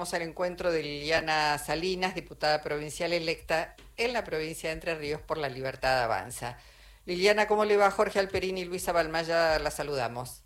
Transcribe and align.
Vamos 0.00 0.14
al 0.14 0.22
encuentro 0.22 0.70
de 0.70 0.84
Liliana 0.84 1.58
Salinas, 1.58 2.14
diputada 2.14 2.62
provincial 2.62 3.12
electa 3.12 3.74
en 3.96 4.12
la 4.12 4.22
provincia 4.22 4.68
de 4.68 4.74
Entre 4.74 4.94
Ríos 4.94 5.20
por 5.20 5.38
la 5.38 5.48
Libertad 5.48 6.04
Avanza. 6.04 6.56
Liliana, 7.04 7.48
¿cómo 7.48 7.64
le 7.64 7.76
va? 7.76 7.90
Jorge 7.90 8.20
Alperín 8.20 8.58
y 8.58 8.64
Luisa 8.64 8.92
Balmaya, 8.92 9.58
la 9.58 9.72
saludamos. 9.72 10.44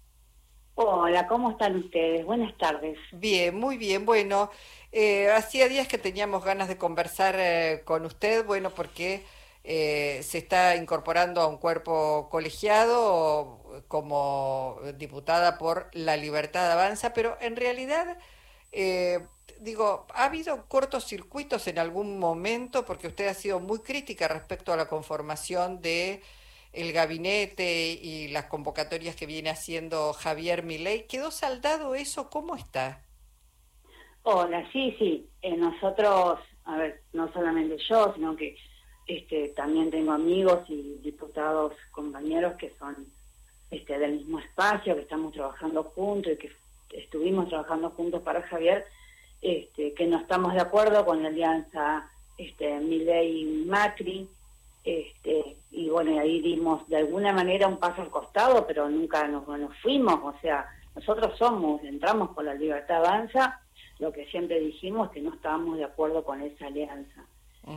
Hola, 0.75 1.29
¿cómo 1.29 1.51
están 1.51 1.77
ustedes? 1.77 2.25
Buenas 2.25 2.57
tardes. 2.57 2.97
Bien, 3.13 3.55
muy 3.55 3.77
bien. 3.77 4.07
Bueno, 4.07 4.51
eh, 4.91 5.31
hacía 5.31 5.69
días 5.69 5.87
que 5.87 5.99
teníamos 5.99 6.43
ganas 6.47 6.69
de 6.69 6.79
conversar 6.79 7.35
eh, 7.39 7.83
con 7.85 8.07
usted, 8.07 8.47
bueno, 8.47 8.71
porque 8.71 9.23
eh, 9.65 10.21
se 10.23 10.39
está 10.39 10.77
incorporando 10.77 11.43
a 11.43 11.47
un 11.47 11.59
cuerpo 11.59 12.31
colegiado 12.31 13.85
como 13.89 14.79
diputada 14.97 15.59
por 15.59 15.91
la 15.93 16.17
Libertad 16.17 16.73
Avanza, 16.73 17.13
pero 17.13 17.37
en 17.43 17.57
realidad 17.57 18.17
digo, 19.61 20.07
¿ha 20.15 20.25
habido 20.25 20.67
cortocircuitos 20.67 21.67
en 21.69 21.79
algún 21.79 22.19
momento? 22.19 22.85
Porque 22.85 23.09
usted 23.09 23.29
ha 23.29 23.35
sido 23.35 23.61
muy 23.61 23.81
crítica 23.81 24.29
respecto 24.29 24.73
a 24.73 24.77
la 24.77 24.89
conformación 24.89 25.81
de 25.81 26.23
el 26.73 26.93
gabinete 26.93 27.99
y 28.01 28.29
las 28.29 28.47
convocatorias 28.47 29.15
que 29.15 29.27
viene 29.27 29.51
haciendo 29.51 30.13
Javier 30.13 30.63
Milei. 30.63 31.07
¿Quedó 31.07 31.31
saldado 31.31 31.95
eso? 31.95 32.31
¿Cómo 32.31 32.57
está? 32.57 33.03
Hola, 34.23 34.67
sí, 34.73 34.95
sí. 34.99 35.29
Eh, 35.43 35.57
nosotros, 35.57 36.39
a 36.65 36.77
ver, 36.79 37.03
no 37.13 37.33
solamente 37.33 37.77
yo, 37.89 38.15
sino 38.15 38.37
que 38.37 38.57
este, 39.07 39.49
también 39.49 39.91
tengo 39.91 40.13
amigos 40.13 40.61
y 40.69 40.99
diputados, 41.03 41.75
compañeros 41.91 42.55
que 42.55 42.73
son 42.79 43.07
este, 43.71 43.99
del 43.99 44.13
mismo 44.19 44.39
espacio, 44.39 44.95
que 44.95 45.03
estamos 45.03 45.33
trabajando 45.33 45.83
juntos 45.83 46.33
y 46.33 46.37
que 46.37 46.53
estuvimos 46.93 47.49
trabajando 47.49 47.91
juntos 47.91 48.23
para 48.23 48.43
Javier 48.43 48.87
este, 49.43 49.93
que 49.93 50.07
no 50.07 50.19
estamos 50.19 50.55
de 50.55 50.61
acuerdo 50.61 51.05
con 51.05 51.21
la 51.21 51.29
alianza 51.29 52.09
este, 52.39 52.79
Milei-Macri, 52.79 54.29
este, 54.85 55.57
y 55.73 55.89
bueno, 55.89 56.19
ahí 56.21 56.41
dimos 56.41 56.89
de 56.89 56.99
alguna 56.99 57.33
manera 57.33 57.67
un 57.67 57.79
paso 57.79 58.03
al 58.03 58.11
costado, 58.11 58.65
pero 58.67 58.89
nunca 58.89 59.27
nos, 59.27 59.45
fuimos, 59.79 60.15
o 60.23 60.35
sea, 60.41 60.67
nosotros 60.95 61.37
somos, 61.39 61.83
entramos 61.83 62.31
con 62.31 62.47
la 62.47 62.55
libertad 62.55 63.05
avanza, 63.05 63.61
lo 63.99 64.13
que 64.13 64.27
siempre 64.27 64.61
dijimos 64.61 65.11
que 65.11 65.21
no 65.21 65.35
estábamos 65.35 65.77
de 65.77 65.85
acuerdo 65.85 66.25
con 66.25 66.41
esa 66.41 66.67
alianza. 66.67 67.25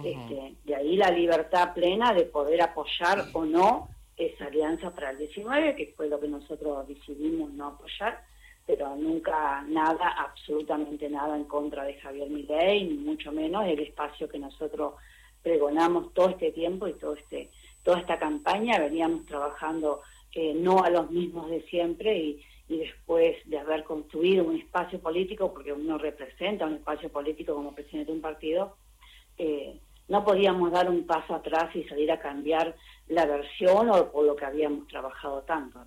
este, 0.03 0.55
de 0.63 0.75
ahí 0.75 0.97
la 0.97 1.11
libertad 1.11 1.73
plena 1.73 2.13
de 2.13 2.25
poder 2.25 2.61
apoyar 2.61 3.25
o 3.33 3.45
no 3.45 3.89
esa 4.17 4.45
alianza 4.45 4.91
para 4.91 5.11
el 5.11 5.17
19, 5.17 5.75
que 5.75 5.93
fue 5.95 6.09
lo 6.09 6.19
que 6.19 6.27
nosotros 6.27 6.87
decidimos 6.87 7.51
no 7.53 7.67
apoyar 7.67 8.23
pero 8.65 8.95
nunca 8.95 9.63
nada, 9.67 10.09
absolutamente 10.17 11.09
nada 11.09 11.35
en 11.35 11.45
contra 11.45 11.83
de 11.83 11.95
Javier 11.95 12.29
Milei, 12.29 12.83
ni 12.85 12.97
mucho 12.97 13.31
menos 13.31 13.65
el 13.65 13.79
espacio 13.79 14.27
que 14.27 14.39
nosotros 14.39 14.95
pregonamos 15.43 16.13
todo 16.13 16.29
este 16.29 16.51
tiempo 16.51 16.87
y 16.87 16.93
todo 16.93 17.13
este 17.13 17.51
toda 17.85 17.99
esta 17.99 18.17
campaña 18.17 18.79
veníamos 18.79 19.25
trabajando 19.27 20.01
eh, 20.33 20.53
no 20.55 20.83
a 20.83 20.89
los 20.89 21.11
mismos 21.11 21.49
de 21.49 21.61
siempre 21.63 22.17
y, 22.17 22.43
después 22.67 23.37
de 23.45 23.59
haber 23.59 23.83
construido 23.83 24.43
un 24.43 24.55
espacio 24.55 24.99
político, 24.99 25.53
porque 25.53 25.71
uno 25.71 25.99
representa 25.99 26.65
un 26.65 26.73
espacio 26.73 27.09
político 27.09 27.53
como 27.53 27.75
presidente 27.75 28.11
de 28.11 28.15
un 28.15 28.23
partido, 28.23 28.75
eh, 29.37 29.79
no 30.07 30.25
podíamos 30.25 30.71
dar 30.71 30.89
un 30.89 31.05
paso 31.05 31.35
atrás 31.35 31.75
y 31.75 31.83
salir 31.83 32.11
a 32.11 32.19
cambiar 32.19 32.75
la 33.07 33.27
versión 33.27 33.91
o 33.91 34.11
por 34.11 34.25
lo 34.25 34.35
que 34.35 34.45
habíamos 34.45 34.87
trabajado 34.87 35.43
tanto. 35.43 35.85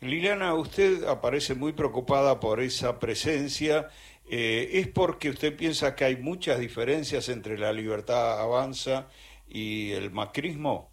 Liliana, 0.00 0.54
usted 0.54 1.04
aparece 1.04 1.54
muy 1.54 1.72
preocupada 1.72 2.38
por 2.38 2.60
esa 2.60 2.98
presencia. 2.98 3.88
Eh, 4.28 4.70
¿Es 4.72 4.88
porque 4.88 5.30
usted 5.30 5.56
piensa 5.56 5.94
que 5.94 6.04
hay 6.04 6.16
muchas 6.16 6.58
diferencias 6.58 7.28
entre 7.28 7.58
la 7.58 7.72
libertad 7.72 8.40
avanza 8.40 9.08
y 9.48 9.92
el 9.92 10.10
macrismo? 10.10 10.90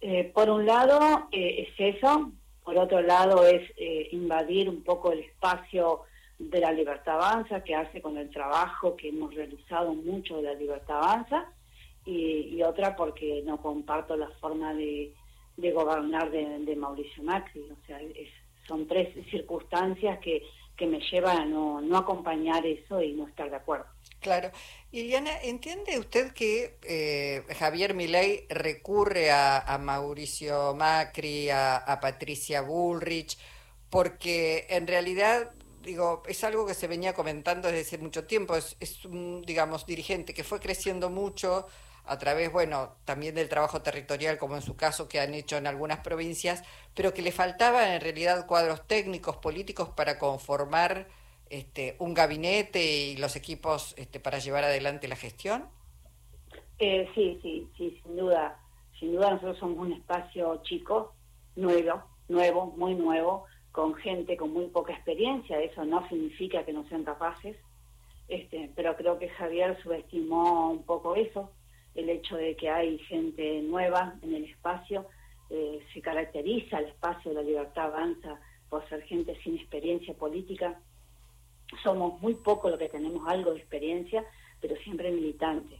Eh, 0.00 0.30
por 0.34 0.50
un 0.50 0.66
lado 0.66 1.28
eh, 1.30 1.68
es 1.68 1.96
eso, 1.96 2.32
por 2.64 2.76
otro 2.76 3.00
lado 3.02 3.46
es 3.46 3.62
invadir 4.12 4.68
un 4.68 4.82
poco 4.82 5.12
el 5.12 5.20
espacio 5.20 6.02
de 6.38 6.60
la 6.60 6.72
libertad 6.72 7.14
avanza 7.14 7.62
que 7.62 7.74
hace 7.74 8.00
con 8.00 8.16
el 8.16 8.30
trabajo 8.30 8.96
que 8.96 9.08
hemos 9.08 9.32
realizado 9.34 9.94
mucho 9.94 10.36
de 10.36 10.42
la 10.42 10.54
libertad 10.54 10.98
avanza 10.98 11.52
y 12.04 12.60
otra 12.62 12.96
porque 12.96 13.42
no 13.44 13.62
comparto 13.62 14.16
la 14.16 14.28
forma 14.40 14.74
de 14.74 15.12
de 15.56 15.70
gobernar 15.72 16.30
de, 16.30 16.76
Mauricio 16.76 17.22
Macri. 17.22 17.62
O 17.70 17.86
sea, 17.86 18.00
son 18.66 18.86
tres 18.86 19.14
circunstancias 19.30 20.18
que, 20.20 20.42
que 20.76 20.86
me 20.86 21.00
llevan 21.00 21.38
a 21.38 21.44
no, 21.44 21.80
no 21.80 21.96
acompañar 21.98 22.64
eso 22.66 23.02
y 23.02 23.12
no 23.12 23.26
estar 23.26 23.50
de 23.50 23.56
acuerdo. 23.56 23.86
Claro. 24.20 24.52
Iliana, 24.92 25.40
¿entiende 25.42 25.98
usted 25.98 26.32
que 26.32 26.78
eh, 26.82 27.42
Javier 27.58 27.94
Milei 27.94 28.46
recurre 28.48 29.30
a, 29.32 29.78
Mauricio 29.80 30.74
Macri, 30.74 31.50
a, 31.50 31.98
Patricia 32.00 32.62
Bullrich, 32.62 33.36
porque 33.90 34.66
en 34.70 34.86
realidad, 34.86 35.50
digo, 35.82 36.22
es 36.28 36.44
algo 36.44 36.66
que 36.66 36.74
se 36.74 36.86
venía 36.86 37.14
comentando 37.14 37.68
desde 37.68 37.80
hace 37.80 37.98
mucho 37.98 38.24
tiempo, 38.24 38.54
es, 38.54 38.76
es 38.80 39.04
un, 39.04 39.42
digamos, 39.42 39.86
dirigente 39.86 40.34
que 40.34 40.44
fue 40.44 40.60
creciendo 40.60 41.10
mucho, 41.10 41.66
a 42.04 42.18
través, 42.18 42.52
bueno, 42.52 42.96
también 43.04 43.34
del 43.34 43.48
trabajo 43.48 43.82
territorial, 43.82 44.38
como 44.38 44.56
en 44.56 44.62
su 44.62 44.76
caso 44.76 45.08
que 45.08 45.20
han 45.20 45.34
hecho 45.34 45.56
en 45.56 45.66
algunas 45.66 46.00
provincias, 46.00 46.64
pero 46.94 47.14
que 47.14 47.22
le 47.22 47.32
faltaban 47.32 47.92
en 47.92 48.00
realidad 48.00 48.46
cuadros 48.46 48.86
técnicos, 48.86 49.36
políticos 49.36 49.90
para 49.90 50.18
conformar 50.18 51.06
este, 51.48 51.96
un 51.98 52.14
gabinete 52.14 52.82
y 52.82 53.16
los 53.16 53.36
equipos 53.36 53.94
este, 53.96 54.18
para 54.18 54.38
llevar 54.38 54.64
adelante 54.64 55.06
la 55.06 55.16
gestión? 55.16 55.68
Eh, 56.78 57.08
sí, 57.14 57.38
sí, 57.42 57.68
sí, 57.76 58.00
sin 58.02 58.16
duda. 58.16 58.58
Sin 58.98 59.14
duda 59.14 59.30
nosotros 59.30 59.58
somos 59.58 59.78
un 59.78 59.92
espacio 59.92 60.60
chico, 60.64 61.14
nuevo, 61.54 62.02
nuevo, 62.28 62.74
muy 62.76 62.94
nuevo, 62.94 63.44
con 63.70 63.94
gente 63.94 64.36
con 64.36 64.52
muy 64.52 64.66
poca 64.66 64.92
experiencia. 64.92 65.60
Eso 65.60 65.84
no 65.84 66.08
significa 66.08 66.64
que 66.64 66.72
no 66.72 66.88
sean 66.88 67.04
capaces, 67.04 67.56
este, 68.28 68.70
pero 68.74 68.96
creo 68.96 69.18
que 69.18 69.28
Javier 69.28 69.80
subestimó 69.82 70.70
un 70.70 70.82
poco 70.84 71.14
eso 71.14 71.52
el 71.94 72.08
hecho 72.08 72.36
de 72.36 72.56
que 72.56 72.70
hay 72.70 72.98
gente 72.98 73.62
nueva 73.62 74.14
en 74.22 74.34
el 74.34 74.44
espacio, 74.44 75.06
eh, 75.50 75.80
se 75.92 76.00
caracteriza 76.00 76.78
el 76.78 76.86
espacio 76.86 77.30
de 77.30 77.36
la 77.36 77.42
libertad 77.42 77.86
avanza 77.86 78.40
por 78.70 78.88
ser 78.88 79.02
gente 79.02 79.38
sin 79.42 79.56
experiencia 79.56 80.14
política. 80.14 80.80
Somos 81.82 82.20
muy 82.22 82.34
pocos 82.34 82.70
los 82.70 82.78
que 82.78 82.88
tenemos 82.88 83.28
algo 83.28 83.52
de 83.52 83.58
experiencia, 83.58 84.24
pero 84.60 84.76
siempre 84.76 85.10
militantes. 85.10 85.78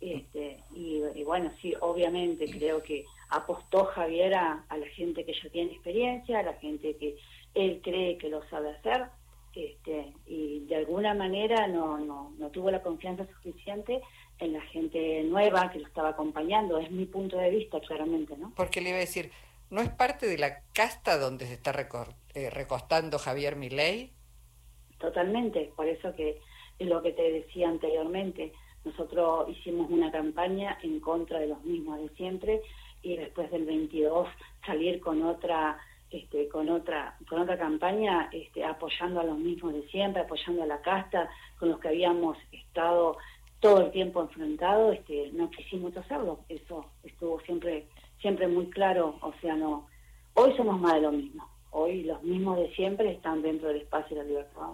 Este, 0.00 0.62
y, 0.72 1.24
bueno, 1.24 1.50
sí, 1.60 1.74
obviamente 1.80 2.44
creo 2.48 2.80
que 2.82 3.04
apostó 3.30 3.86
Javier 3.86 4.34
a, 4.34 4.64
la 4.70 4.86
gente 4.94 5.24
que 5.24 5.32
ya 5.32 5.50
tiene 5.50 5.72
experiencia, 5.72 6.38
a 6.38 6.44
la 6.44 6.54
gente 6.54 6.96
que 6.96 7.16
él 7.54 7.80
cree 7.82 8.18
que 8.18 8.28
lo 8.28 8.48
sabe 8.48 8.70
hacer, 8.70 9.06
este, 9.54 10.12
y 10.26 10.60
de 10.66 10.76
alguna 10.76 11.14
manera 11.14 11.66
no, 11.66 11.98
no, 11.98 12.30
no 12.38 12.50
tuvo 12.50 12.70
la 12.70 12.80
confianza 12.80 13.26
suficiente 13.26 14.00
en 14.38 14.52
la 14.52 14.60
gente 14.62 15.22
nueva 15.24 15.70
que 15.70 15.80
lo 15.80 15.86
estaba 15.86 16.10
acompañando. 16.10 16.78
Es 16.78 16.90
mi 16.90 17.06
punto 17.06 17.36
de 17.38 17.50
vista, 17.50 17.80
claramente, 17.80 18.36
¿no? 18.36 18.52
Porque 18.56 18.80
le 18.80 18.90
iba 18.90 18.98
a 18.98 19.00
decir, 19.00 19.30
¿no 19.70 19.80
es 19.80 19.88
parte 19.90 20.26
de 20.26 20.38
la 20.38 20.62
casta 20.72 21.18
donde 21.18 21.46
se 21.46 21.54
está 21.54 21.72
eh, 22.34 22.50
recostando 22.50 23.18
Javier 23.18 23.56
Milei? 23.56 24.12
Totalmente, 24.98 25.72
por 25.76 25.86
eso 25.86 26.14
que 26.14 26.40
es 26.78 26.88
lo 26.88 27.02
que 27.02 27.12
te 27.12 27.30
decía 27.30 27.68
anteriormente. 27.68 28.52
Nosotros 28.84 29.48
hicimos 29.50 29.90
una 29.90 30.10
campaña 30.10 30.78
en 30.82 31.00
contra 31.00 31.40
de 31.40 31.48
los 31.48 31.62
mismos 31.64 32.00
de 32.00 32.08
siempre 32.10 32.62
y 33.02 33.16
después 33.16 33.50
del 33.50 33.64
22 33.64 34.28
salir 34.64 35.00
con 35.00 35.22
otra 35.22 35.78
este, 36.10 36.48
con 36.48 36.70
otra 36.70 37.16
con 37.28 37.40
otra 37.40 37.58
campaña 37.58 38.30
este, 38.32 38.64
apoyando 38.64 39.20
a 39.20 39.24
los 39.24 39.38
mismos 39.38 39.74
de 39.74 39.86
siempre, 39.88 40.22
apoyando 40.22 40.62
a 40.62 40.66
la 40.66 40.80
casta 40.80 41.28
con 41.58 41.68
los 41.68 41.78
que 41.80 41.88
habíamos 41.88 42.38
estado 42.50 43.18
todo 43.60 43.80
el 43.80 43.90
tiempo 43.90 44.22
enfrentado, 44.22 44.92
este, 44.92 45.30
no 45.32 45.50
quisimos 45.50 45.96
hacerlo. 45.96 46.40
Eso 46.48 46.86
estuvo 47.02 47.40
siempre, 47.40 47.86
siempre 48.20 48.46
muy 48.46 48.70
claro. 48.70 49.18
O 49.20 49.32
sea, 49.40 49.54
no. 49.54 49.86
Hoy 50.34 50.54
somos 50.56 50.80
más 50.80 50.94
de 50.94 51.00
lo 51.00 51.12
mismo. 51.12 51.48
Hoy 51.70 52.04
los 52.04 52.22
mismos 52.22 52.58
de 52.58 52.74
siempre 52.74 53.12
están 53.12 53.42
dentro 53.42 53.68
del 53.68 53.82
espacio 53.82 54.16
de 54.16 54.22
la 54.22 54.28
libertad. 54.28 54.68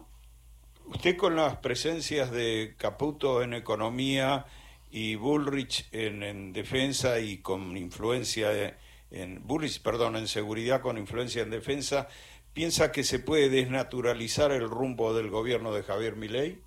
Usted 0.86 1.16
con 1.16 1.34
las 1.34 1.56
presencias 1.56 2.30
de 2.30 2.74
Caputo 2.76 3.42
en 3.42 3.54
economía 3.54 4.44
y 4.90 5.14
Bullrich 5.16 5.88
en, 5.92 6.52
defensa 6.52 7.18
y 7.18 7.38
con 7.38 7.76
influencia 7.76 8.76
en 9.10 9.46
Bullrich, 9.46 9.82
perdón, 9.82 10.16
en 10.16 10.28
seguridad 10.28 10.82
con 10.82 10.98
influencia 10.98 11.42
en 11.42 11.50
defensa, 11.50 12.08
¿piensa 12.52 12.92
que 12.92 13.02
se 13.02 13.18
puede 13.18 13.48
desnaturalizar 13.48 14.52
el 14.52 14.68
rumbo 14.68 15.14
del 15.14 15.30
gobierno 15.30 15.72
de 15.72 15.82
Javier 15.82 16.16
Milei? 16.16 16.58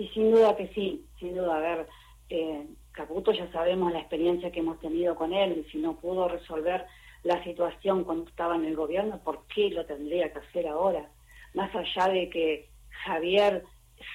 Y 0.00 0.08
sin 0.14 0.30
duda 0.30 0.56
que 0.56 0.68
sí, 0.68 1.04
sin 1.18 1.34
duda. 1.34 1.58
A 1.58 1.60
ver, 1.60 1.86
eh, 2.30 2.66
Caputo 2.92 3.32
ya 3.32 3.52
sabemos 3.52 3.92
la 3.92 4.00
experiencia 4.00 4.50
que 4.50 4.60
hemos 4.60 4.80
tenido 4.80 5.14
con 5.14 5.34
él 5.34 5.58
y 5.58 5.70
si 5.70 5.76
no 5.76 5.98
pudo 5.98 6.26
resolver 6.26 6.86
la 7.22 7.44
situación 7.44 8.04
cuando 8.04 8.30
estaba 8.30 8.56
en 8.56 8.64
el 8.64 8.76
gobierno, 8.76 9.20
¿por 9.22 9.46
qué 9.54 9.68
lo 9.68 9.84
tendría 9.84 10.32
que 10.32 10.38
hacer 10.38 10.68
ahora? 10.68 11.06
Más 11.52 11.70
allá 11.74 12.10
de 12.10 12.30
que 12.30 12.70
Javier 13.04 13.62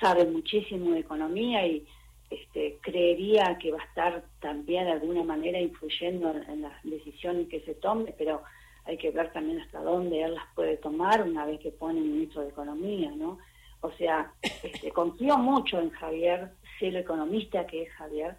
sabe 0.02 0.26
muchísimo 0.26 0.90
de 0.90 1.02
economía 1.02 1.68
y 1.68 1.86
este, 2.32 2.80
creería 2.82 3.60
que 3.62 3.70
va 3.70 3.80
a 3.80 3.86
estar 3.86 4.24
también 4.42 4.86
de 4.86 4.94
alguna 4.94 5.24
manera 5.24 5.60
influyendo 5.60 6.32
en, 6.32 6.64
las 6.64 6.84
decisiones 6.84 7.48
que 7.48 7.62
se 7.62 7.76
tomen, 7.76 8.16
pero 8.18 8.42
hay 8.86 8.98
que 8.98 9.12
ver 9.12 9.32
también 9.34 9.62
hasta 9.62 9.82
dónde 9.82 10.24
él 10.24 10.34
las 10.34 10.46
puede 10.56 10.78
tomar 10.78 11.22
una 11.22 11.46
vez 11.46 11.60
que 11.60 11.70
pone 11.70 12.02
ministro 12.02 12.42
de 12.42 12.50
Economía, 12.50 13.12
¿no? 13.16 13.38
O 13.86 13.92
sea, 13.98 14.32
este, 14.42 14.92
confío 14.92 15.38
mucho 15.38 15.80
en 15.80 15.92
Javier, 15.92 16.52
sé 16.80 16.92
lo 16.92 17.00
economista 17.00 17.66
que 17.68 17.84
es 17.84 17.92
Javier, 17.94 18.36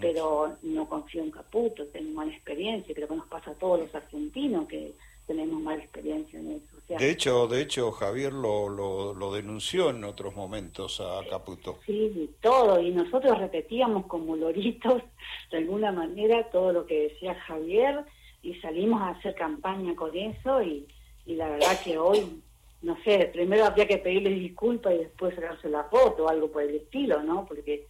pero 0.00 0.56
no 0.62 0.88
confío 0.88 1.22
en 1.22 1.30
Caputo, 1.30 1.86
tengo 1.86 2.12
mala 2.12 2.32
experiencia, 2.32 2.94
creo 2.94 3.08
que 3.08 3.16
nos 3.16 3.28
pasa 3.28 3.52
a 3.52 3.54
todos 3.54 3.80
los 3.80 3.94
argentinos 3.94 4.68
que 4.68 4.92
tenemos 5.26 5.60
mala 5.60 5.82
experiencia 5.82 6.38
en 6.38 6.52
eso. 6.52 6.98
de 6.98 7.10
hecho, 7.10 7.46
de 7.46 7.62
hecho 7.62 7.92
Javier 7.92 8.32
lo, 8.32 8.68
lo, 8.68 9.32
denunció 9.32 9.90
en 9.90 10.04
otros 10.04 10.34
momentos 10.34 11.00
a 11.00 11.20
Caputo. 11.28 11.78
Sí, 11.86 12.30
todo, 12.40 12.80
y 12.80 12.90
nosotros 12.90 13.38
repetíamos 13.38 14.06
como 14.06 14.36
loritos, 14.36 15.02
de 15.50 15.58
alguna 15.58 15.92
manera, 15.92 16.50
todo 16.50 16.72
lo 16.72 16.86
que 16.86 17.08
decía 17.08 17.34
Javier, 17.46 18.04
y 18.42 18.54
salimos 18.56 19.00
a 19.02 19.10
hacer 19.10 19.34
campaña 19.34 19.94
con 19.94 20.16
eso, 20.16 20.62
y, 20.62 20.86
y 21.26 21.34
la 21.36 21.48
verdad 21.48 21.80
que 21.82 21.96
hoy, 21.96 22.42
no 22.82 22.96
sé, 23.04 23.30
primero 23.32 23.64
habría 23.66 23.86
que 23.86 23.98
pedirle 23.98 24.30
disculpas 24.30 24.94
y 24.94 24.98
después 24.98 25.34
sacarse 25.34 25.68
la 25.68 25.84
foto 25.84 26.24
o 26.24 26.28
algo 26.28 26.50
por 26.50 26.62
el 26.62 26.76
estilo, 26.76 27.22
¿no? 27.22 27.44
Porque 27.44 27.86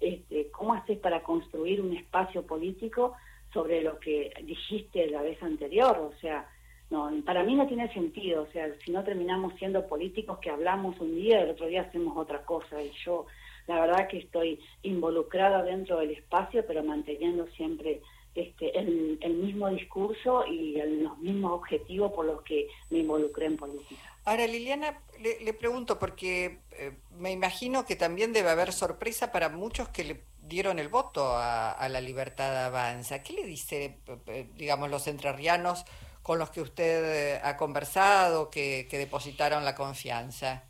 este, 0.00 0.50
¿cómo 0.50 0.74
haces 0.74 0.98
para 0.98 1.22
construir 1.22 1.80
un 1.80 1.96
espacio 1.96 2.42
político 2.42 3.14
sobre 3.52 3.82
lo 3.82 3.98
que 3.98 4.32
dijiste 4.42 5.06
la 5.08 5.22
vez 5.22 5.42
anterior? 5.42 5.98
O 5.98 6.12
sea, 6.20 6.46
no, 6.90 7.10
para 7.24 7.42
mí 7.42 7.54
no 7.54 7.66
tiene 7.66 7.92
sentido, 7.94 8.42
o 8.42 8.46
sea, 8.52 8.68
si 8.84 8.90
no 8.90 9.02
terminamos 9.02 9.54
siendo 9.54 9.86
políticos 9.86 10.38
que 10.40 10.50
hablamos 10.50 11.00
un 11.00 11.14
día 11.14 11.40
y 11.40 11.44
el 11.44 11.50
otro 11.50 11.66
día 11.66 11.82
hacemos 11.82 12.14
otra 12.16 12.44
cosa. 12.44 12.82
Y 12.82 12.90
yo, 13.04 13.26
la 13.66 13.80
verdad 13.80 14.08
que 14.08 14.18
estoy 14.18 14.60
involucrada 14.82 15.62
dentro 15.62 15.98
del 16.00 16.10
espacio, 16.10 16.64
pero 16.66 16.84
manteniendo 16.84 17.46
siempre 17.56 18.02
este, 18.34 18.78
el, 18.78 19.18
el 19.22 19.34
mismo 19.34 19.70
discurso 19.70 20.44
y 20.44 20.76
los 21.00 21.16
mismos 21.18 21.52
objetivos 21.52 22.12
por 22.12 22.26
los 22.26 22.42
que 22.42 22.68
me 22.90 22.98
involucré 22.98 23.46
en 23.46 23.56
política. 23.56 24.13
Ahora, 24.26 24.46
Liliana, 24.46 25.00
le, 25.20 25.52
pregunto, 25.52 25.98
porque 25.98 26.60
eh, 26.72 26.92
me 27.18 27.30
imagino 27.30 27.84
que 27.84 27.94
también 27.94 28.32
debe 28.32 28.48
haber 28.48 28.72
sorpresa 28.72 29.30
para 29.30 29.50
muchos 29.50 29.90
que 29.90 30.04
le 30.04 30.24
dieron 30.40 30.78
el 30.78 30.88
voto 30.88 31.36
a, 31.36 31.86
la 31.90 32.00
libertad 32.00 32.64
avanza. 32.64 33.22
¿Qué 33.22 33.34
le 33.34 33.44
dice, 33.44 33.98
eh, 34.26 34.48
digamos, 34.54 34.90
los 34.90 35.06
entrerrianos 35.08 35.84
con 36.22 36.38
los 36.38 36.48
que 36.50 36.62
usted 36.62 37.34
eh, 37.36 37.40
ha 37.44 37.58
conversado, 37.58 38.50
que, 38.50 38.88
depositaron 38.90 39.64
la 39.64 39.74
confianza? 39.74 40.64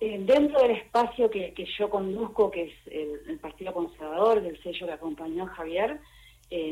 dentro 0.00 0.62
del 0.62 0.76
espacio 0.76 1.28
que, 1.28 1.52
yo 1.76 1.90
conduzco, 1.90 2.52
que 2.52 2.66
es 2.66 2.74
el, 2.86 3.36
Partido 3.40 3.74
Conservador, 3.74 4.40
del 4.40 4.62
sello 4.62 4.86
que 4.86 4.92
acompañó 4.92 5.42
a 5.42 5.48
Javier, 5.48 6.00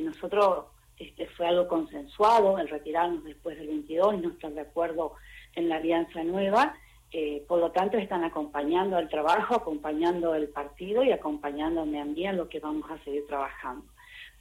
nosotros 0.04 0.66
este, 0.96 1.26
fue 1.26 1.48
algo 1.48 1.66
consensuado 1.66 2.56
el 2.58 2.68
retirarnos 2.68 3.24
después 3.24 3.58
del 3.58 3.66
22 3.66 4.14
y 4.14 4.16
no 4.18 4.28
estar 4.30 4.52
de 4.52 4.60
acuerdo 4.60 5.14
en 5.56 5.68
la 5.68 5.76
Alianza 5.76 6.22
Nueva. 6.22 6.76
Eh, 7.12 7.44
por 7.48 7.58
lo 7.58 7.70
tanto, 7.72 7.96
están 7.98 8.24
acompañando 8.24 8.96
al 8.96 9.08
trabajo, 9.08 9.54
acompañando 9.56 10.34
el 10.34 10.48
partido 10.48 11.02
y 11.02 11.12
acompañándome 11.12 12.00
a 12.00 12.04
mí 12.04 12.26
en 12.26 12.36
lo 12.36 12.48
que 12.48 12.60
vamos 12.60 12.90
a 12.90 13.02
seguir 13.04 13.26
trabajando. 13.26 13.84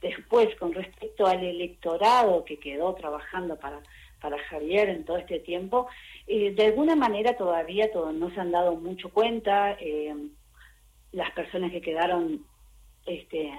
Después, 0.00 0.54
con 0.56 0.72
respecto 0.72 1.26
al 1.26 1.42
electorado 1.42 2.44
que 2.44 2.58
quedó 2.58 2.94
trabajando 2.94 3.56
para, 3.58 3.80
para 4.20 4.38
Javier 4.38 4.90
en 4.90 5.04
todo 5.04 5.16
este 5.16 5.40
tiempo, 5.40 5.88
eh, 6.26 6.52
de 6.52 6.66
alguna 6.66 6.96
manera 6.96 7.36
todavía 7.36 7.88
no 7.94 8.30
se 8.30 8.40
han 8.40 8.50
dado 8.50 8.76
mucho 8.76 9.10
cuenta. 9.10 9.76
Eh, 9.80 10.14
las 11.12 11.30
personas 11.30 11.70
que 11.70 11.80
quedaron 11.80 12.44
este, 13.06 13.52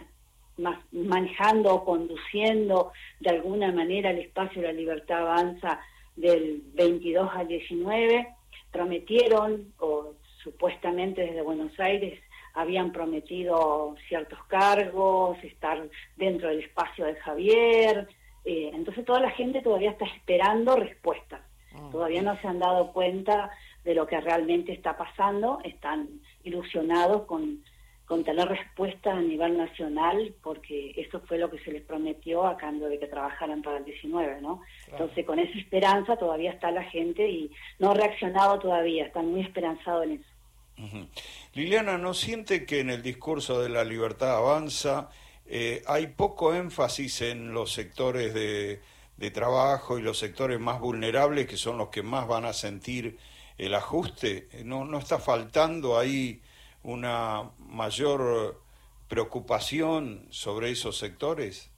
manejando 0.91 1.73
o 1.73 1.85
conduciendo 1.85 2.91
de 3.19 3.29
alguna 3.29 3.71
manera 3.71 4.11
el 4.11 4.19
espacio 4.19 4.61
de 4.61 4.67
la 4.67 4.73
libertad 4.73 5.21
avanza 5.21 5.79
del 6.17 6.61
22 6.73 7.29
al 7.33 7.47
19 7.47 8.27
prometieron, 8.71 9.73
o 9.79 10.15
supuestamente 10.43 11.21
desde 11.21 11.41
Buenos 11.41 11.79
Aires 11.79 12.19
habían 12.53 12.91
prometido 12.91 13.95
ciertos 14.07 14.43
cargos, 14.47 15.37
estar 15.43 15.87
dentro 16.15 16.49
del 16.49 16.59
espacio 16.59 17.05
de 17.05 17.15
Javier. 17.15 18.07
Eh, 18.43 18.71
entonces 18.73 19.05
toda 19.05 19.19
la 19.19 19.31
gente 19.31 19.61
todavía 19.61 19.91
está 19.91 20.05
esperando 20.05 20.75
respuestas. 20.75 21.41
Ah, 21.73 21.89
todavía 21.91 22.23
no 22.23 22.35
se 22.41 22.47
han 22.47 22.59
dado 22.59 22.91
cuenta 22.93 23.51
de 23.83 23.93
lo 23.93 24.07
que 24.07 24.19
realmente 24.19 24.73
está 24.73 24.97
pasando, 24.97 25.59
están 25.63 26.09
ilusionados 26.43 27.23
con 27.25 27.63
con 28.07 28.23
tener 28.23 28.47
respuesta 28.47 29.11
a 29.11 29.21
nivel 29.21 29.57
nacional, 29.57 30.33
porque 30.41 30.93
eso 30.95 31.19
fue 31.27 31.37
lo 31.37 31.51
que 31.51 31.59
se 31.59 31.73
les 31.73 31.83
prometió 31.83 32.47
a 32.47 32.55
cambio 32.55 32.87
de 32.87 32.97
que 32.97 33.07
trabajaran 33.07 33.61
para 33.61 33.79
el 33.79 33.85
19, 33.85 34.39
¿no? 34.41 34.61
Entonces, 34.89 35.25
con 35.25 35.39
esa 35.39 35.59
esperanza 35.59 36.15
todavía 36.15 36.51
está 36.51 36.71
la 36.71 36.83
gente 36.83 37.29
y 37.29 37.51
no 37.79 37.91
ha 37.91 37.93
reaccionado 37.95 38.59
todavía, 38.59 39.05
están 39.05 39.29
muy 39.29 39.41
esperanzados 39.41 40.05
en 40.05 40.11
eso. 40.13 41.07
Liliana, 41.53 41.97
¿no 41.97 42.13
siente 42.13 42.65
que 42.65 42.79
en 42.79 42.91
el 42.91 43.03
discurso 43.03 43.61
de 43.61 43.67
la 43.67 43.83
libertad 43.83 44.37
avanza 44.37 45.09
eh, 45.45 45.83
hay 45.85 46.07
poco 46.07 46.53
énfasis 46.53 47.21
en 47.23 47.53
los 47.53 47.73
sectores 47.73 48.33
de, 48.33 48.79
de 49.17 49.31
trabajo 49.31 49.99
y 49.99 50.01
los 50.01 50.17
sectores 50.17 50.61
más 50.61 50.79
vulnerables, 50.79 51.45
que 51.45 51.57
son 51.57 51.77
los 51.77 51.89
que 51.89 52.03
más 52.03 52.25
van 52.25 52.45
a 52.45 52.53
sentir 52.53 53.17
el 53.57 53.73
ajuste? 53.73 54.47
¿No, 54.63 54.85
no 54.85 54.97
está 54.97 55.19
faltando 55.19 55.99
ahí 55.99 56.41
una 56.87 57.51
mayor 57.59 58.61
preocupación 59.09 60.25
sobre 60.29 60.71
esos 60.71 60.97
sectores? 60.97 61.69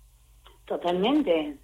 Totalmente, 0.66 1.58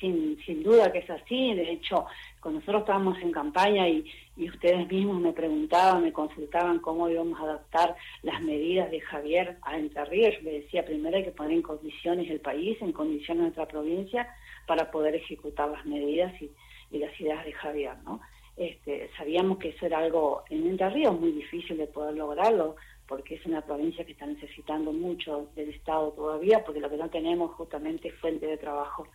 sin, 0.00 0.36
sin 0.44 0.64
duda 0.64 0.90
que 0.90 0.98
es 0.98 1.08
así. 1.10 1.54
De 1.54 1.70
hecho, 1.70 2.06
cuando 2.40 2.58
nosotros 2.58 2.82
estábamos 2.82 3.16
en 3.22 3.30
campaña 3.30 3.88
y, 3.88 4.04
y 4.36 4.48
ustedes 4.48 4.90
mismos 4.90 5.20
me 5.20 5.32
preguntaban, 5.32 6.02
me 6.02 6.12
consultaban 6.12 6.80
cómo 6.80 7.08
íbamos 7.08 7.38
a 7.38 7.44
adaptar 7.44 7.94
las 8.22 8.42
medidas 8.42 8.90
de 8.90 9.00
Javier 9.00 9.58
a 9.62 9.78
Entre 9.78 10.04
Ríos, 10.06 10.34
yo 10.38 10.42
le 10.42 10.60
decía, 10.62 10.84
primero 10.84 11.16
hay 11.16 11.24
que 11.24 11.30
poner 11.30 11.52
en 11.52 11.62
condiciones 11.62 12.28
el 12.28 12.40
país, 12.40 12.76
en 12.80 12.92
condiciones 12.92 13.42
nuestra 13.42 13.68
provincia, 13.68 14.28
para 14.66 14.90
poder 14.90 15.14
ejecutar 15.14 15.70
las 15.70 15.86
medidas 15.86 16.32
y, 16.42 16.50
y 16.90 16.98
las 16.98 17.18
ideas 17.20 17.44
de 17.44 17.52
Javier, 17.52 17.94
¿no? 18.04 18.20
Este, 18.60 19.08
sabíamos 19.16 19.56
que 19.56 19.70
eso 19.70 19.86
era 19.86 20.00
algo 20.00 20.42
en 20.50 20.66
Entre 20.66 20.90
Ríos 20.90 21.18
muy 21.18 21.32
difícil 21.32 21.78
de 21.78 21.86
poder 21.86 22.14
lograrlo, 22.14 22.76
porque 23.08 23.36
es 23.36 23.46
una 23.46 23.62
provincia 23.62 24.04
que 24.04 24.12
está 24.12 24.26
necesitando 24.26 24.92
mucho 24.92 25.48
del 25.56 25.70
Estado 25.70 26.12
todavía, 26.12 26.62
porque 26.62 26.80
lo 26.80 26.90
que 26.90 26.98
no 26.98 27.08
tenemos 27.08 27.54
justamente 27.54 28.08
es 28.08 28.14
fuente 28.16 28.44
de 28.44 28.58
trabajo. 28.58 29.08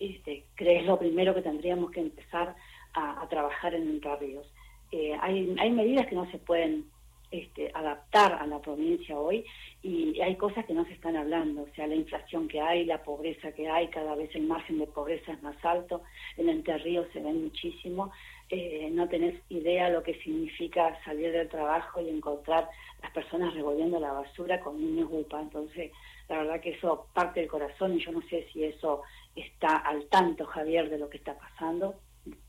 Este, 0.00 0.44
es 0.58 0.86
lo 0.86 0.98
primero 0.98 1.32
que 1.36 1.42
tendríamos 1.42 1.92
que 1.92 2.00
empezar 2.00 2.56
a, 2.94 3.24
trabajar 3.28 3.74
en 3.74 3.88
Entre 3.90 4.16
Ríos. 4.16 4.52
Eh, 4.90 5.16
hay, 5.20 5.54
hay 5.60 5.70
medidas 5.70 6.08
que 6.08 6.16
no 6.16 6.28
se 6.32 6.38
pueden 6.38 6.90
este, 7.30 7.70
adaptar 7.72 8.32
a 8.32 8.46
la 8.48 8.58
provincia 8.60 9.16
hoy 9.16 9.44
y 9.84 10.20
hay 10.20 10.34
cosas 10.34 10.66
que 10.66 10.74
no 10.74 10.84
se 10.86 10.94
están 10.94 11.14
hablando, 11.14 11.62
o 11.62 11.68
sea, 11.76 11.86
la 11.86 11.94
inflación 11.94 12.48
que 12.48 12.60
hay, 12.60 12.84
la 12.86 13.04
pobreza 13.04 13.52
que 13.52 13.68
hay, 13.68 13.86
cada 13.86 14.16
vez 14.16 14.34
el 14.34 14.48
margen 14.48 14.80
de 14.80 14.88
pobreza 14.88 15.30
es 15.30 15.40
más 15.44 15.64
alto, 15.64 16.02
en 16.36 16.48
Entre 16.48 16.76
Ríos 16.78 17.06
se 17.12 17.20
ve 17.20 17.32
muchísimo, 17.32 18.10
eh, 18.50 18.88
no 18.90 19.08
tenés 19.08 19.40
idea 19.48 19.88
lo 19.90 20.02
que 20.02 20.14
significa 20.22 20.98
salir 21.04 21.30
del 21.32 21.48
trabajo 21.48 22.00
y 22.00 22.08
encontrar 22.08 22.68
las 23.00 23.12
personas 23.12 23.54
revolviendo 23.54 24.00
la 24.00 24.12
basura 24.12 24.60
con 24.60 24.80
niños 24.80 25.08
UPA. 25.10 25.40
Entonces, 25.40 25.92
la 26.28 26.38
verdad 26.38 26.60
que 26.60 26.70
eso 26.70 27.06
parte 27.14 27.40
del 27.40 27.48
corazón 27.48 27.96
y 27.96 28.04
yo 28.04 28.10
no 28.12 28.22
sé 28.28 28.48
si 28.52 28.64
eso 28.64 29.02
está 29.36 29.76
al 29.76 30.06
tanto, 30.06 30.46
Javier, 30.46 30.90
de 30.90 30.98
lo 30.98 31.08
que 31.08 31.18
está 31.18 31.38
pasando. 31.38 31.94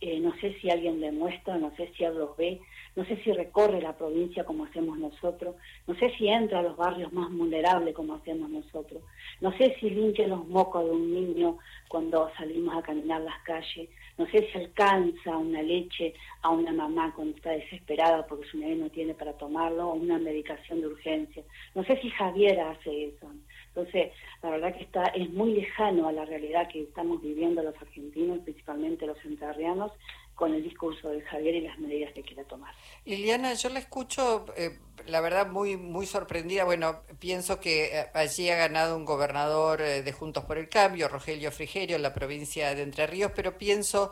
Eh, 0.01 0.19
no 0.19 0.35
sé 0.41 0.53
si 0.59 0.69
alguien 0.69 0.99
demuestra, 0.99 1.57
no 1.57 1.73
sé 1.77 1.91
si 1.95 2.03
los 2.03 2.35
ve, 2.35 2.59
no 2.95 3.05
sé 3.05 3.15
si 3.23 3.31
recorre 3.31 3.81
la 3.81 3.97
provincia 3.97 4.43
como 4.43 4.65
hacemos 4.65 4.97
nosotros, 4.99 5.55
no 5.87 5.95
sé 5.95 6.11
si 6.17 6.27
entra 6.27 6.59
a 6.59 6.63
los 6.63 6.75
barrios 6.75 7.13
más 7.13 7.31
vulnerables 7.31 7.95
como 7.95 8.15
hacemos 8.15 8.49
nosotros, 8.49 9.01
no 9.39 9.55
sé 9.57 9.77
si 9.79 9.89
limpia 9.89 10.27
los 10.27 10.45
mocos 10.47 10.83
de 10.83 10.91
un 10.91 11.13
niño 11.13 11.57
cuando 11.87 12.29
salimos 12.37 12.75
a 12.75 12.81
caminar 12.81 13.21
las 13.21 13.41
calles, 13.43 13.89
no 14.17 14.27
sé 14.27 14.49
si 14.51 14.57
alcanza 14.57 15.37
una 15.37 15.61
leche 15.61 16.13
a 16.41 16.49
una 16.49 16.73
mamá 16.73 17.13
cuando 17.15 17.37
está 17.37 17.51
desesperada 17.51 18.27
porque 18.27 18.47
su 18.49 18.59
bebé 18.59 18.75
no 18.75 18.89
tiene 18.89 19.13
para 19.13 19.37
tomarlo 19.37 19.89
o 19.89 19.93
una 19.93 20.19
medicación 20.19 20.81
de 20.81 20.87
urgencia, 20.87 21.43
no 21.75 21.83
sé 21.85 21.97
si 22.01 22.09
Javier 22.09 22.59
hace 22.59 23.05
eso. 23.05 23.31
Entonces, 23.73 24.11
la 24.43 24.49
verdad 24.49 24.75
que 24.75 24.83
está 24.83 25.05
es 25.07 25.29
muy 25.29 25.53
lejano 25.53 26.07
a 26.07 26.11
la 26.11 26.25
realidad 26.25 26.67
que 26.67 26.83
estamos 26.83 27.21
viviendo 27.21 27.63
los 27.63 27.75
argentinos, 27.75 28.39
principalmente 28.39 29.07
los 29.07 29.23
entrerrianos, 29.23 29.91
con 30.35 30.53
el 30.53 30.63
discurso 30.63 31.09
de 31.09 31.21
Javier 31.21 31.55
y 31.55 31.61
las 31.61 31.77
medidas 31.79 32.11
que 32.13 32.23
quiere 32.23 32.43
tomar. 32.45 32.73
Liliana, 33.05 33.53
yo 33.53 33.69
la 33.69 33.79
escucho, 33.79 34.45
eh, 34.57 34.79
la 35.05 35.21
verdad, 35.21 35.47
muy, 35.47 35.77
muy 35.77 36.05
sorprendida. 36.05 36.63
Bueno, 36.65 37.03
pienso 37.19 37.59
que 37.59 37.99
eh, 37.99 38.07
allí 38.13 38.49
ha 38.49 38.55
ganado 38.55 38.97
un 38.97 39.05
gobernador 39.05 39.81
eh, 39.81 40.01
de 40.01 40.11
Juntos 40.11 40.43
por 40.45 40.57
el 40.57 40.67
Cambio, 40.67 41.07
Rogelio 41.07 41.51
Frigerio, 41.51 41.95
en 41.95 42.01
la 42.01 42.13
provincia 42.13 42.73
de 42.73 42.81
Entre 42.81 43.05
Ríos, 43.07 43.31
pero 43.35 43.57
pienso, 43.57 44.11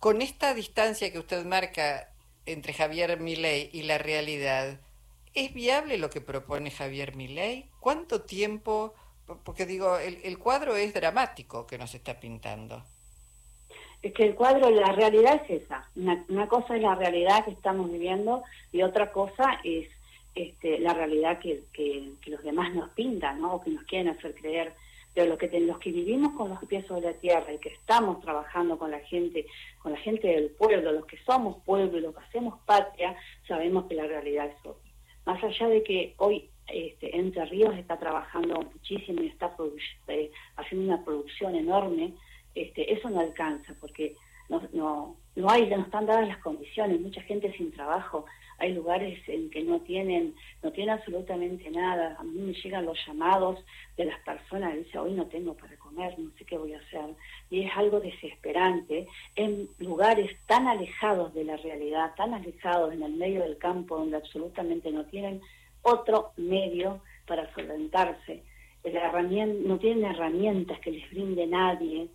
con 0.00 0.22
esta 0.22 0.54
distancia 0.54 1.12
que 1.12 1.18
usted 1.18 1.44
marca 1.44 2.10
entre 2.46 2.72
Javier 2.72 3.20
Milei 3.20 3.68
y 3.72 3.82
la 3.82 3.98
realidad, 3.98 4.80
¿Es 5.36 5.52
viable 5.52 5.98
lo 5.98 6.08
que 6.08 6.22
propone 6.22 6.70
Javier 6.70 7.14
Milei? 7.14 7.66
¿Cuánto 7.78 8.22
tiempo? 8.22 8.94
Porque 9.44 9.66
digo, 9.66 9.98
el, 9.98 10.38
cuadro 10.38 10.74
es 10.76 10.94
dramático 10.94 11.66
que 11.66 11.76
nos 11.76 11.94
está 11.94 12.18
pintando. 12.18 12.82
Es 14.00 14.14
que 14.14 14.24
el 14.24 14.34
cuadro, 14.34 14.70
la 14.70 14.92
realidad 14.92 15.42
es 15.46 15.62
esa. 15.62 15.90
Una, 15.94 16.48
cosa 16.48 16.76
es 16.76 16.80
la 16.80 16.94
realidad 16.94 17.44
que 17.44 17.50
estamos 17.50 17.92
viviendo 17.92 18.44
y 18.72 18.80
otra 18.80 19.12
cosa 19.12 19.60
es 19.62 19.90
este, 20.34 20.78
la 20.78 20.94
realidad 20.94 21.38
que, 21.38 21.64
los 22.24 22.42
demás 22.42 22.74
nos 22.74 22.88
pintan, 22.92 23.42
¿no? 23.42 23.56
O 23.56 23.60
que 23.62 23.72
nos 23.72 23.84
quieren 23.84 24.08
hacer 24.08 24.34
creer. 24.34 24.72
Pero 25.12 25.26
lo 25.28 25.36
que 25.36 25.48
los 25.60 25.78
que 25.80 25.92
vivimos 25.92 26.32
con 26.32 26.48
los 26.48 26.64
pies 26.64 26.86
sobre 26.86 27.12
la 27.12 27.12
tierra 27.12 27.52
y 27.52 27.58
que 27.58 27.74
estamos 27.74 28.22
trabajando 28.22 28.78
con 28.78 28.90
la 28.90 29.00
gente, 29.00 29.44
con 29.82 29.92
la 29.92 29.98
gente 29.98 30.28
del 30.28 30.48
pueblo, 30.52 30.92
los 30.92 31.04
que 31.04 31.18
somos 31.26 31.62
pueblo 31.62 32.00
los 32.00 32.14
que 32.14 32.24
hacemos 32.24 32.58
patria, 32.64 33.14
sabemos 33.46 33.84
que 33.84 33.96
la 33.96 34.06
realidad 34.06 34.46
es 34.46 34.64
otra. 34.64 34.85
Más 35.26 35.42
allá 35.42 35.68
de 35.68 35.82
que 35.82 36.14
hoy 36.18 36.48
este, 36.68 37.16
Entre 37.16 37.44
Ríos 37.46 37.76
está 37.76 37.98
trabajando 37.98 38.60
muchísimo 38.60 39.22
y 39.22 39.28
está 39.28 39.54
eh, 40.08 40.30
haciendo 40.56 40.94
una 40.94 41.04
producción 41.04 41.54
enorme, 41.54 42.14
este, 42.54 42.92
eso 42.92 43.08
no 43.10 43.20
alcanza 43.20 43.74
porque 43.80 44.16
no, 44.48 44.62
no, 44.72 45.16
no 45.36 45.50
hay, 45.50 45.68
no 45.68 45.82
están 45.82 46.06
dadas 46.06 46.26
las 46.26 46.38
condiciones, 46.38 47.00
mucha 47.00 47.20
gente 47.22 47.52
sin 47.56 47.70
trabajo, 47.72 48.24
hay 48.58 48.72
lugares 48.72 49.18
en 49.28 49.50
que 49.50 49.62
no 49.62 49.80
tienen, 49.80 50.34
no 50.62 50.72
tienen 50.72 50.94
absolutamente 50.94 51.70
nada, 51.70 52.16
a 52.18 52.22
mí 52.22 52.40
me 52.40 52.52
llegan 52.52 52.86
los 52.86 52.98
llamados 53.06 53.58
de 53.96 54.06
las 54.06 54.18
personas, 54.20 54.74
dice 54.76 54.98
hoy 54.98 55.12
no 55.12 55.26
tengo 55.26 55.54
para 55.54 55.76
comer, 55.76 56.18
no 56.18 56.30
sé 56.38 56.44
qué 56.44 56.56
voy 56.56 56.72
a 56.72 56.78
hacer, 56.78 57.14
y 57.50 57.62
es 57.64 57.76
algo 57.76 58.00
desesperante. 58.00 59.06
En 59.34 59.68
lugares 59.78 60.36
tan 60.46 60.66
alejados 60.66 61.34
de 61.34 61.44
la 61.44 61.56
realidad, 61.56 62.14
tan 62.16 62.34
alejados 62.34 62.92
en 62.92 63.02
el 63.02 63.12
medio 63.14 63.42
del 63.42 63.58
campo 63.58 63.96
donde 63.96 64.16
absolutamente 64.16 64.90
no 64.90 65.04
tienen 65.04 65.40
otro 65.82 66.32
medio 66.36 67.00
para 67.26 67.52
solventarse, 67.54 68.42
no 69.64 69.78
tienen 69.78 70.04
herramientas 70.04 70.78
que 70.80 70.92
les 70.92 71.10
brinde 71.10 71.46
nadie, 71.46 72.08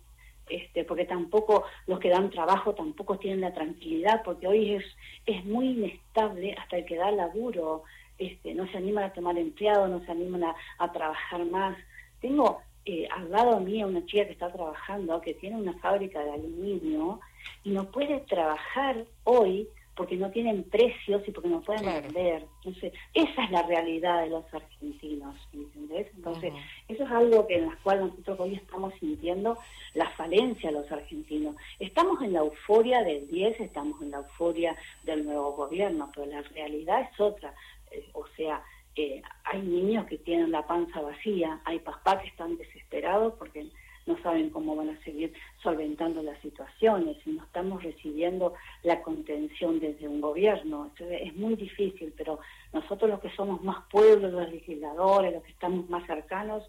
este, 0.48 0.84
porque 0.84 1.04
tampoco 1.04 1.64
los 1.86 1.98
que 1.98 2.10
dan 2.10 2.30
trabajo 2.30 2.74
tampoco 2.74 3.18
tienen 3.18 3.40
la 3.40 3.54
tranquilidad, 3.54 4.22
porque 4.24 4.46
hoy 4.46 4.74
es, 4.74 4.84
es 5.26 5.44
muy 5.44 5.68
inestable 5.68 6.54
hasta 6.58 6.78
el 6.78 6.84
que 6.84 6.96
da 6.96 7.10
laburo, 7.10 7.84
este, 8.18 8.54
no 8.54 8.66
se 8.68 8.76
animan 8.76 9.04
a 9.04 9.12
tomar 9.12 9.38
empleado, 9.38 9.88
no 9.88 10.04
se 10.04 10.12
animan 10.12 10.44
a, 10.78 10.92
trabajar 10.92 11.44
más. 11.46 11.76
Tengo 12.20 12.60
eh, 12.84 13.08
al 13.10 13.30
lado 13.30 13.60
mío 13.60 13.86
una 13.86 14.04
chica 14.06 14.26
que 14.26 14.32
está 14.32 14.52
trabajando, 14.52 15.20
que 15.20 15.34
tiene 15.34 15.56
una 15.56 15.74
fábrica 15.78 16.22
de 16.22 16.32
aluminio 16.32 17.20
y 17.64 17.70
no 17.70 17.90
puede 17.90 18.20
trabajar 18.20 19.04
hoy 19.24 19.68
porque 19.94 20.16
no 20.16 20.30
tienen 20.30 20.64
precios 20.64 21.22
y 21.26 21.30
porque 21.30 21.48
no 21.48 21.60
pueden 21.60 21.84
vender. 21.84 22.46
Entonces, 22.64 22.92
esa 23.12 23.44
es 23.44 23.50
la 23.50 23.62
realidad 23.62 24.22
de 24.22 24.30
los 24.30 24.44
argentinos, 24.52 25.36
¿entendés? 25.52 26.08
Entonces, 26.16 26.52
eso 26.88 27.04
es 27.04 27.10
algo 27.10 27.46
que 27.46 27.56
en 27.56 27.66
la 27.66 27.78
cual 27.82 28.00
nosotros 28.00 28.40
hoy 28.40 28.54
estamos 28.54 28.94
sintiendo 28.98 29.58
la 29.94 30.08
falencia 30.10 30.70
de 30.70 30.78
los 30.78 30.90
argentinos. 30.90 31.56
Estamos 31.78 32.22
en 32.22 32.32
la 32.32 32.40
euforia 32.40 33.02
del 33.02 33.28
10, 33.28 33.60
estamos 33.60 34.00
en 34.00 34.12
la 34.12 34.18
euforia 34.18 34.76
del 35.02 35.24
nuevo 35.24 35.52
gobierno, 35.52 36.10
pero 36.14 36.26
la 36.26 36.42
realidad 36.42 37.02
es 37.02 37.20
otra. 37.20 37.54
Eh, 37.90 38.08
o 38.14 38.26
sea, 38.36 38.62
eh, 38.96 39.22
hay 39.44 39.60
niños 39.60 40.06
que 40.06 40.18
tienen 40.18 40.50
la 40.50 40.66
panza 40.66 41.00
vacía, 41.00 41.60
hay 41.64 41.78
papás 41.80 42.22
que 42.22 42.28
están 42.28 42.56
desesperados 42.56 43.34
porque 43.38 43.66
no 44.06 44.20
saben 44.22 44.50
cómo 44.50 44.76
van 44.76 44.90
a 44.90 45.04
seguir 45.04 45.32
solventando 45.62 46.22
las 46.22 46.40
situaciones 46.40 47.16
y 47.24 47.30
no 47.30 47.44
estamos 47.44 47.82
recibiendo 47.82 48.54
la 48.82 49.02
contención 49.02 49.78
desde 49.80 50.08
un 50.08 50.20
gobierno. 50.20 50.90
es 50.98 51.34
muy 51.36 51.54
difícil, 51.56 52.12
pero 52.16 52.40
nosotros 52.72 53.10
los 53.10 53.20
que 53.20 53.30
somos 53.30 53.62
más 53.62 53.84
pueblos, 53.90 54.32
los 54.32 54.50
legisladores, 54.50 55.32
los 55.32 55.42
que 55.42 55.52
estamos 55.52 55.88
más 55.88 56.06
cercanos, 56.06 56.64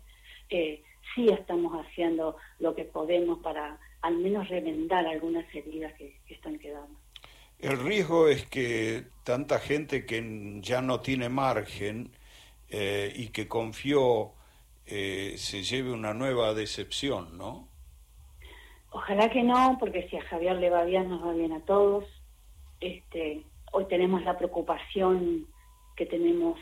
eh, 0.49 0.83
sí 1.15 1.29
estamos 1.29 1.73
haciendo 1.85 2.37
lo 2.59 2.75
que 2.75 2.85
podemos 2.85 3.39
para 3.39 3.79
al 4.01 4.17
menos 4.17 4.49
remendar 4.49 5.07
algunas 5.07 5.45
heridas 5.55 5.93
que, 5.93 6.17
están 6.29 6.59
quedando. 6.59 6.99
El 7.59 7.79
riesgo 7.79 8.27
es 8.27 8.45
que 8.45 9.05
tanta 9.23 9.59
gente 9.59 10.05
que 10.05 10.59
ya 10.61 10.81
no 10.81 10.99
tiene 10.99 11.29
margen 11.29 12.11
eh, 12.69 13.13
y 13.15 13.27
que 13.29 13.47
confió 13.47 14.33
eh, 14.85 15.35
se 15.37 15.63
lleve 15.63 15.91
una 15.91 16.13
nueva 16.13 16.53
decepción, 16.53 17.37
¿no? 17.37 17.67
Ojalá 18.91 19.29
que 19.29 19.43
no, 19.43 19.77
porque 19.79 20.07
si 20.09 20.17
a 20.17 20.21
Javier 20.23 20.57
le 20.57 20.69
va 20.69 20.83
bien, 20.83 21.09
nos 21.09 21.25
va 21.25 21.33
bien 21.33 21.51
a 21.53 21.61
todos. 21.61 22.05
Este, 22.79 23.43
hoy 23.71 23.85
tenemos 23.85 24.23
la 24.23 24.37
preocupación 24.37 25.47
que 25.95 26.05
tenemos, 26.05 26.59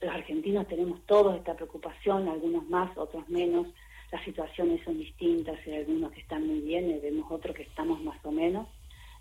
los 0.00 0.14
argentinos 0.14 0.68
tenemos 0.68 1.04
todos 1.06 1.36
esta 1.36 1.54
preocupación, 1.54 2.28
algunos 2.28 2.68
más, 2.68 2.96
otros 2.96 3.28
menos. 3.28 3.66
Las 4.12 4.24
situaciones 4.24 4.84
son 4.84 4.98
distintas, 4.98 5.58
hay 5.66 5.76
algunos 5.76 6.12
que 6.12 6.20
están 6.20 6.46
muy 6.46 6.60
bien, 6.60 6.90
y 6.90 7.00
vemos 7.00 7.26
otros 7.30 7.56
que 7.56 7.62
estamos 7.62 8.00
más 8.02 8.24
o 8.24 8.30
menos, 8.30 8.68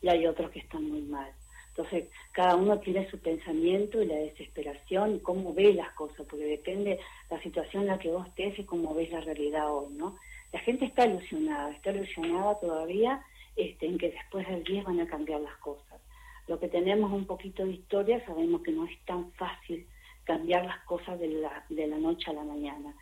y 0.01 0.09
hay 0.09 0.27
otros 0.27 0.51
que 0.51 0.59
están 0.59 0.87
muy 0.87 1.01
mal. 1.01 1.31
Entonces, 1.75 2.09
cada 2.31 2.55
uno 2.55 2.79
tiene 2.79 3.09
su 3.09 3.17
pensamiento 3.17 3.99
y 3.99 4.05
la 4.05 4.15
desesperación 4.15 5.15
y 5.15 5.19
cómo 5.19 5.55
ve 5.55 5.73
las 5.73 5.91
cosas, 5.93 6.23
porque 6.29 6.45
depende 6.45 6.99
la 7.31 7.41
situación 7.41 7.83
en 7.83 7.87
la 7.87 7.97
que 7.97 8.11
vos 8.11 8.27
estés 8.27 8.59
y 8.59 8.63
cómo 8.63 8.93
ves 8.93 9.11
la 9.11 9.21
realidad 9.21 9.75
hoy, 9.75 9.91
¿no? 9.93 10.15
La 10.51 10.59
gente 10.59 10.85
está 10.85 11.07
ilusionada, 11.07 11.71
está 11.71 11.89
ilusionada 11.89 12.59
todavía 12.59 13.23
este, 13.55 13.87
en 13.87 13.97
que 13.97 14.11
después 14.11 14.47
del 14.47 14.63
10 14.63 14.85
van 14.85 14.99
a 14.99 15.07
cambiar 15.07 15.41
las 15.41 15.57
cosas. 15.57 15.99
Lo 16.47 16.59
que 16.59 16.67
tenemos 16.67 17.11
un 17.11 17.25
poquito 17.25 17.65
de 17.65 17.71
historia, 17.71 18.23
sabemos 18.23 18.61
que 18.61 18.71
no 18.71 18.85
es 18.85 19.03
tan 19.05 19.31
fácil 19.31 19.87
cambiar 20.25 20.65
las 20.65 20.79
cosas 20.81 21.19
de 21.19 21.27
la, 21.27 21.65
de 21.69 21.87
la 21.87 21.97
noche 21.97 22.29
a 22.29 22.33
la 22.33 22.43
mañana. 22.43 22.93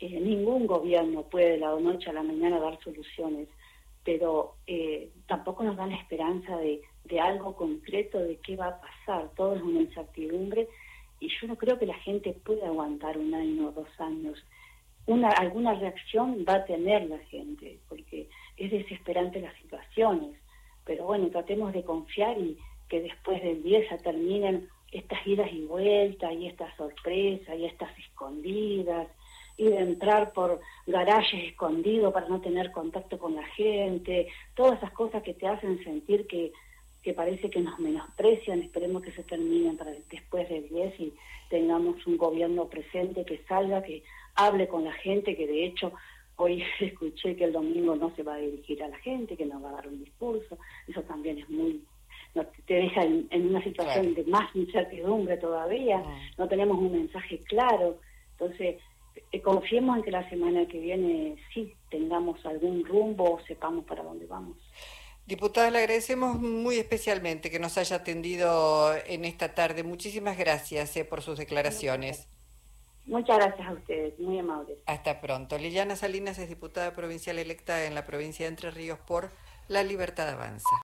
Eh, 0.00 0.18
ningún 0.20 0.66
gobierno 0.66 1.22
puede 1.22 1.52
de 1.52 1.58
la 1.58 1.78
noche 1.78 2.10
a 2.10 2.12
la 2.12 2.24
mañana 2.24 2.58
dar 2.58 2.82
soluciones, 2.82 3.48
pero 4.04 4.56
eh, 4.66 5.10
tampoco 5.28 5.62
nos 5.62 5.76
da 5.76 5.86
la 5.86 5.96
esperanza 5.96 6.56
de 6.56 6.82
de 7.08 7.20
algo 7.20 7.54
concreto 7.54 8.18
de 8.18 8.36
qué 8.38 8.56
va 8.56 8.68
a 8.68 8.80
pasar, 8.80 9.30
todo 9.36 9.54
es 9.56 9.62
una 9.62 9.80
incertidumbre 9.80 10.68
y 11.20 11.28
yo 11.28 11.46
no 11.46 11.56
creo 11.56 11.78
que 11.78 11.86
la 11.86 11.94
gente 11.94 12.32
pueda 12.32 12.66
aguantar 12.66 13.16
un 13.16 13.34
año 13.34 13.68
o 13.68 13.72
dos 13.72 13.88
años. 13.98 14.42
Una, 15.06 15.28
alguna 15.28 15.74
reacción 15.74 16.44
va 16.48 16.56
a 16.56 16.64
tener 16.64 17.08
la 17.08 17.18
gente, 17.18 17.78
porque 17.88 18.28
es 18.56 18.70
desesperante 18.70 19.40
las 19.40 19.54
situaciones. 19.56 20.36
Pero 20.84 21.06
bueno, 21.06 21.28
tratemos 21.28 21.72
de 21.72 21.84
confiar 21.84 22.38
y 22.38 22.58
que 22.88 23.00
después 23.00 23.42
del 23.42 23.62
10 23.62 23.88
se 23.88 23.98
terminen 23.98 24.68
estas 24.92 25.26
idas 25.26 25.52
y 25.52 25.64
vueltas 25.64 26.32
y 26.32 26.46
estas 26.46 26.74
sorpresas 26.76 27.56
y 27.56 27.64
estas 27.64 27.96
escondidas 27.98 29.08
y 29.56 29.64
de 29.64 29.78
entrar 29.78 30.32
por 30.32 30.60
garajes 30.86 31.44
escondidos 31.44 32.12
para 32.12 32.28
no 32.28 32.40
tener 32.40 32.70
contacto 32.72 33.18
con 33.18 33.34
la 33.34 33.44
gente, 33.44 34.28
todas 34.54 34.78
esas 34.78 34.92
cosas 34.92 35.22
que 35.22 35.34
te 35.34 35.46
hacen 35.46 35.82
sentir 35.82 36.26
que 36.26 36.52
que 37.06 37.14
parece 37.14 37.48
que 37.50 37.60
nos 37.60 37.78
menosprecian, 37.78 38.62
esperemos 38.62 39.00
que 39.00 39.12
se 39.12 39.22
terminen 39.22 39.76
para 39.76 39.92
después 40.10 40.48
del 40.48 40.68
10 40.68 40.98
y 40.98 41.12
tengamos 41.48 42.04
un 42.04 42.16
gobierno 42.16 42.66
presente 42.66 43.24
que 43.24 43.44
salga, 43.46 43.80
que 43.80 44.02
hable 44.34 44.66
con 44.66 44.82
la 44.82 44.92
gente, 44.92 45.36
que 45.36 45.46
de 45.46 45.66
hecho 45.66 45.92
hoy 46.34 46.64
escuché 46.80 47.36
que 47.36 47.44
el 47.44 47.52
domingo 47.52 47.94
no 47.94 48.12
se 48.16 48.24
va 48.24 48.34
a 48.34 48.38
dirigir 48.38 48.82
a 48.82 48.88
la 48.88 48.98
gente, 48.98 49.36
que 49.36 49.46
no 49.46 49.60
va 49.60 49.68
a 49.68 49.74
dar 49.74 49.86
un 49.86 50.02
discurso, 50.02 50.58
eso 50.88 51.00
también 51.02 51.38
es 51.38 51.48
muy, 51.48 51.80
te 52.66 52.74
deja 52.74 53.04
en, 53.04 53.28
una 53.30 53.62
situación 53.62 54.12
de 54.12 54.24
más 54.24 54.50
incertidumbre 54.56 55.36
todavía, 55.36 56.02
ah. 56.04 56.20
no 56.38 56.48
tenemos 56.48 56.76
un 56.76 56.90
mensaje 56.90 57.38
claro, 57.44 58.00
entonces 58.32 58.78
eh, 59.30 59.40
confiemos 59.42 59.98
en 59.98 60.02
que 60.02 60.10
la 60.10 60.28
semana 60.28 60.66
que 60.66 60.80
viene 60.80 61.36
sí 61.54 61.72
tengamos 61.88 62.44
algún 62.44 62.84
rumbo, 62.84 63.38
sepamos 63.46 63.84
para 63.84 64.02
dónde 64.02 64.26
vamos. 64.26 64.56
Diputada, 65.26 65.72
le 65.72 65.78
agradecemos 65.78 66.40
muy 66.40 66.78
especialmente 66.78 67.50
que 67.50 67.58
nos 67.58 67.76
haya 67.78 67.96
atendido 67.96 68.94
en 69.06 69.24
esta 69.24 69.54
tarde. 69.54 69.82
Muchísimas 69.82 70.38
gracias 70.38 70.96
eh, 70.96 71.04
por 71.04 71.20
sus 71.20 71.36
declaraciones. 71.36 72.28
Muchas 73.06 73.36
gracias 73.38 73.68
a 73.68 73.72
ustedes, 73.72 74.18
muy 74.20 74.38
amables. 74.38 74.78
Hasta 74.86 75.20
pronto. 75.20 75.58
Liliana 75.58 75.96
Salinas 75.96 76.38
es 76.38 76.48
diputada 76.48 76.92
provincial 76.92 77.38
electa 77.38 77.86
en 77.86 77.94
la 77.94 78.04
provincia 78.04 78.46
de 78.46 78.50
Entre 78.50 78.70
Ríos 78.70 79.00
por 79.00 79.30
La 79.66 79.82
Libertad 79.82 80.28
Avanza. 80.28 80.68